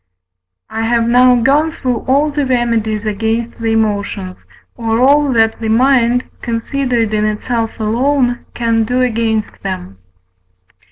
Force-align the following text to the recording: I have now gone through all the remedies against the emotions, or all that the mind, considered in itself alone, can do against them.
I 0.71 0.81
have 0.81 1.07
now 1.07 1.35
gone 1.35 1.71
through 1.71 1.97
all 2.07 2.31
the 2.31 2.43
remedies 2.43 3.05
against 3.05 3.59
the 3.59 3.71
emotions, 3.73 4.45
or 4.75 4.99
all 4.99 5.31
that 5.33 5.59
the 5.61 5.69
mind, 5.69 6.23
considered 6.41 7.13
in 7.13 7.23
itself 7.23 7.79
alone, 7.79 8.43
can 8.55 8.83
do 8.83 9.01
against 9.03 9.61
them. 9.61 9.99